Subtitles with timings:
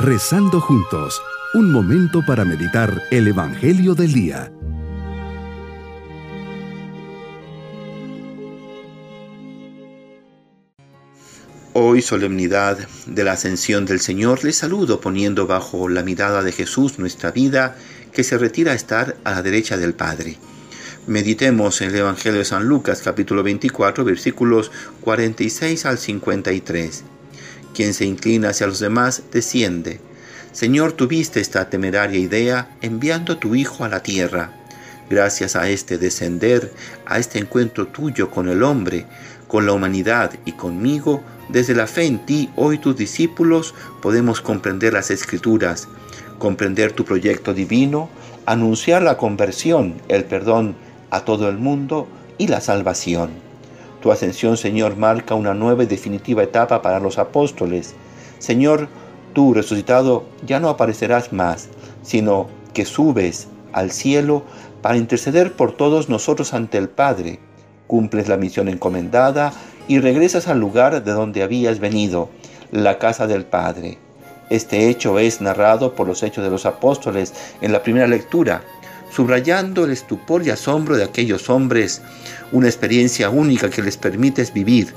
[0.00, 1.20] Rezando juntos,
[1.54, 4.52] un momento para meditar el Evangelio del Día.
[11.72, 17.00] Hoy, solemnidad de la ascensión del Señor, les saludo poniendo bajo la mirada de Jesús
[17.00, 17.76] nuestra vida
[18.12, 20.36] que se retira a estar a la derecha del Padre.
[21.08, 24.70] Meditemos en el Evangelio de San Lucas capítulo 24 versículos
[25.00, 27.17] 46 al 53.
[27.78, 30.00] Quien se inclina hacia los demás desciende.
[30.50, 34.50] Señor, tuviste esta temeraria idea enviando tu Hijo a la tierra.
[35.08, 36.72] Gracias a este descender,
[37.06, 39.06] a este encuentro tuyo con el hombre,
[39.46, 44.92] con la humanidad y conmigo, desde la fe en ti, hoy tus discípulos podemos comprender
[44.92, 45.86] las escrituras,
[46.40, 48.10] comprender tu proyecto divino,
[48.44, 50.74] anunciar la conversión, el perdón
[51.10, 53.47] a todo el mundo y la salvación.
[54.02, 57.94] Tu ascensión, Señor, marca una nueva y definitiva etapa para los apóstoles.
[58.38, 58.88] Señor,
[59.32, 61.68] tú resucitado ya no aparecerás más,
[62.02, 64.44] sino que subes al cielo
[64.82, 67.40] para interceder por todos nosotros ante el Padre.
[67.86, 69.52] Cumples la misión encomendada
[69.88, 72.28] y regresas al lugar de donde habías venido,
[72.70, 73.98] la casa del Padre.
[74.50, 78.62] Este hecho es narrado por los Hechos de los Apóstoles en la primera lectura
[79.10, 82.02] subrayando el estupor y asombro de aquellos hombres,
[82.52, 84.94] una experiencia única que les permite vivir.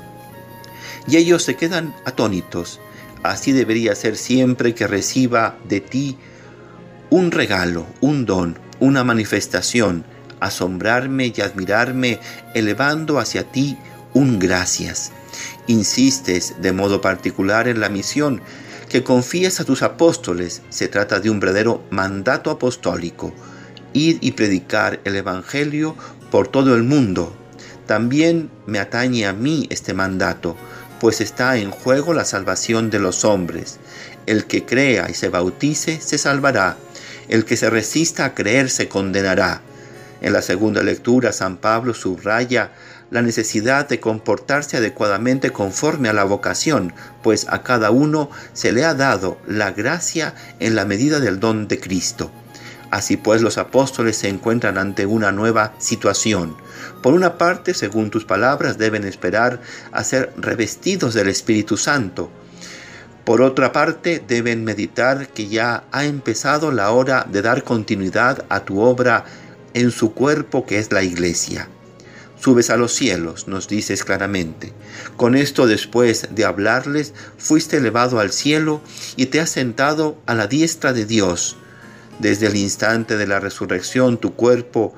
[1.06, 2.80] Y ellos se quedan atónitos.
[3.22, 6.18] Así debería ser siempre que reciba de ti
[7.10, 10.04] un regalo, un don, una manifestación,
[10.40, 12.20] asombrarme y admirarme,
[12.54, 13.76] elevando hacia ti
[14.14, 15.12] un gracias.
[15.66, 18.42] Insistes de modo particular en la misión
[18.88, 20.62] que confías a tus apóstoles.
[20.68, 23.32] Se trata de un verdadero mandato apostólico
[23.92, 25.96] ir y predicar el Evangelio
[26.30, 27.34] por todo el mundo.
[27.86, 30.56] También me atañe a mí este mandato,
[31.00, 33.78] pues está en juego la salvación de los hombres.
[34.26, 36.76] El que crea y se bautice se salvará,
[37.28, 39.62] el que se resista a creer se condenará.
[40.20, 42.70] En la segunda lectura, San Pablo subraya
[43.10, 48.84] la necesidad de comportarse adecuadamente conforme a la vocación, pues a cada uno se le
[48.84, 52.30] ha dado la gracia en la medida del don de Cristo.
[52.92, 56.58] Así pues los apóstoles se encuentran ante una nueva situación.
[57.02, 62.30] Por una parte, según tus palabras, deben esperar a ser revestidos del Espíritu Santo.
[63.24, 68.60] Por otra parte, deben meditar que ya ha empezado la hora de dar continuidad a
[68.60, 69.24] tu obra
[69.72, 71.70] en su cuerpo que es la iglesia.
[72.38, 74.74] Subes a los cielos, nos dices claramente.
[75.16, 78.82] Con esto después de hablarles, fuiste elevado al cielo
[79.16, 81.56] y te has sentado a la diestra de Dios
[82.18, 84.94] desde el instante de la resurrección tu cuerpo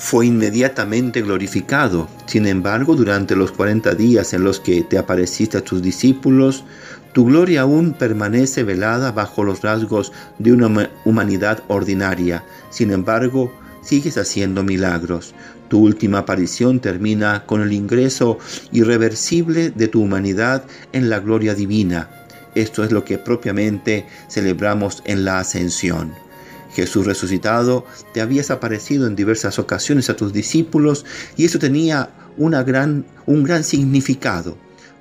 [0.00, 2.08] fue inmediatamente glorificado.
[2.26, 6.64] Sin embargo, durante los 40 días en los que te apareciste a tus discípulos,
[7.12, 12.44] tu gloria aún permanece velada bajo los rasgos de una humanidad ordinaria.
[12.70, 13.52] Sin embargo,
[13.82, 15.34] sigues haciendo milagros.
[15.68, 18.38] Tu última aparición termina con el ingreso
[18.72, 22.19] irreversible de tu humanidad en la gloria divina.
[22.54, 26.12] Esto es lo que propiamente celebramos en la ascensión.
[26.74, 31.04] Jesús resucitado, te habías aparecido en diversas ocasiones a tus discípulos
[31.36, 34.56] y eso tenía una gran, un gran significado,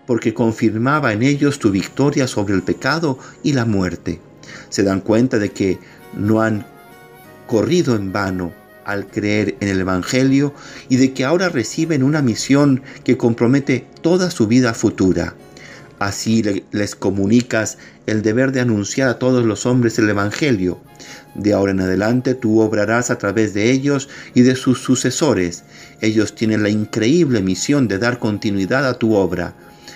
[0.08, 4.20] porque confirmaba en ellos tu victoria sobre el pecado y la muerte.
[4.70, 5.80] Se dan cuenta de que
[6.18, 6.66] no han
[7.46, 8.52] corrido en vano
[8.86, 10.54] al creer en el Evangelio
[10.90, 15.36] y de que ahora reciben una misión que compromete toda su vida futura.
[16.00, 20.80] Así les comunicas el deber de anunciar a todos los hombres el Evangelio.
[21.36, 25.64] De ahora en adelante tú obrarás a través de ellos y de sus sucesores.
[26.02, 29.56] Ellos tienen la increíble misión de dar continuidad a tu obra.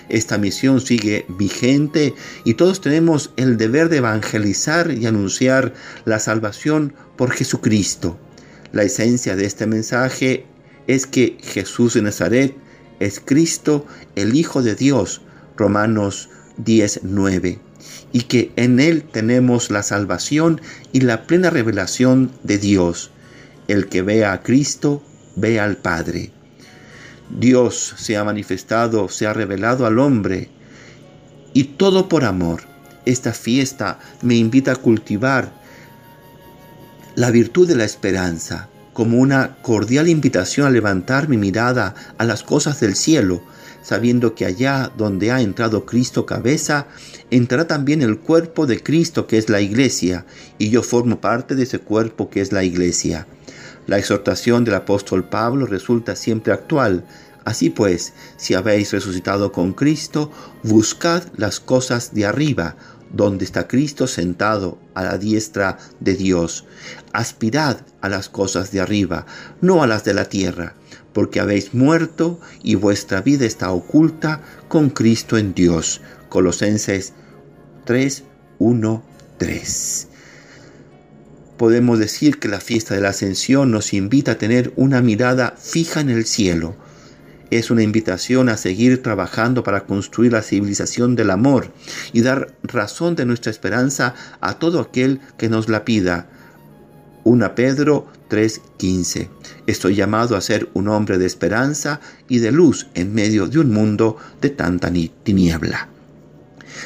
[0.09, 6.94] Esta misión sigue vigente y todos tenemos el deber de evangelizar y anunciar la salvación
[7.16, 8.20] por Jesucristo.
[8.74, 10.46] La esencia de este mensaje
[10.88, 12.56] es que Jesús de Nazaret
[13.00, 13.85] es Cristo,
[14.16, 15.22] el Hijo de Dios,
[15.58, 17.59] Romanos 19
[18.11, 20.61] y que en Él tenemos la salvación
[20.91, 23.11] y la plena revelación de Dios.
[23.67, 25.03] El que vea a Cristo,
[25.35, 26.32] ve al Padre.
[27.29, 30.50] Dios se ha manifestado, se ha revelado al hombre,
[31.53, 32.61] y todo por amor.
[33.05, 35.52] Esta fiesta me invita a cultivar
[37.16, 42.44] la virtud de la esperanza como una cordial invitación a levantar mi mirada a las
[42.44, 43.44] cosas del cielo,
[43.84, 46.88] sabiendo que allá donde ha entrado Cristo cabeza,
[47.30, 50.26] entrará también el cuerpo de Cristo que es la iglesia,
[50.58, 53.28] y yo formo parte de ese cuerpo que es la iglesia.
[53.85, 57.06] La exhortación del apóstol Pablo resulta siempre actual.
[57.44, 60.32] Así pues, si habéis resucitado con Cristo,
[60.64, 62.78] buscad las cosas de arriba,
[63.12, 66.66] donde está Cristo sentado a la diestra de Dios.
[67.12, 69.26] Aspirad a las cosas de arriba,
[69.62, 70.76] no a las de la tierra,
[71.14, 76.02] porque habéis muerto y vuestra vida está oculta con Cristo en Dios.
[76.30, 77.14] Colosenses
[77.86, 78.24] 3,
[78.60, 79.04] 1,
[79.38, 80.08] 3
[81.64, 86.02] podemos decir que la fiesta de la ascensión nos invita a tener una mirada fija
[86.02, 86.76] en el cielo.
[87.52, 91.72] Es una invitación a seguir trabajando para construir la civilización del amor
[92.12, 96.28] y dar razón de nuestra esperanza a todo aquel que nos la pida.
[97.23, 99.29] 1 Pedro 3:15.
[99.66, 103.72] Estoy llamado a ser un hombre de esperanza y de luz en medio de un
[103.72, 104.91] mundo de tanta
[105.23, 105.87] tiniebla.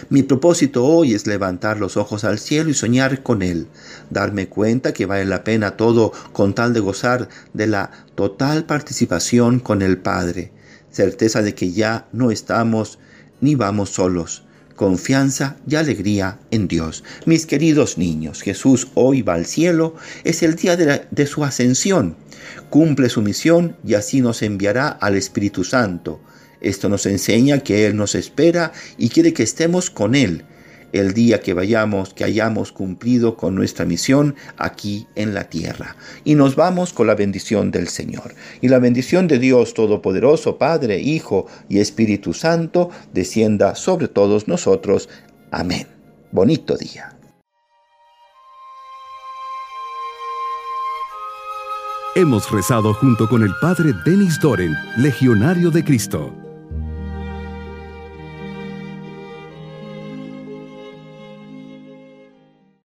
[0.09, 3.67] Mi propósito hoy es levantar los ojos al cielo y soñar con Él,
[4.09, 9.59] darme cuenta que vale la pena todo con tal de gozar de la total participación
[9.59, 10.51] con el Padre,
[10.91, 12.99] certeza de que ya no estamos
[13.41, 14.43] ni vamos solos,
[14.77, 17.03] confianza y alegría en Dios.
[17.25, 22.15] Mis queridos niños, Jesús hoy va al cielo, es el día de, su ascensión.
[22.69, 26.21] Cumple su misión y así nos enviará al Espíritu Santo.
[26.61, 30.45] Esto nos enseña que Él nos espera y quiere que estemos con Él
[30.93, 35.95] el día que vayamos, que hayamos cumplido con nuestra misión aquí en la tierra.
[36.23, 38.35] Y nos vamos con la bendición del Señor.
[38.61, 45.09] Y la bendición de Dios Todopoderoso, Padre, Hijo y Espíritu Santo, descienda sobre todos nosotros.
[45.51, 45.87] Amén.
[46.31, 47.13] Bonito día.
[52.15, 56.46] Hemos rezado junto con el Padre Denis Doren, Legionario de Cristo.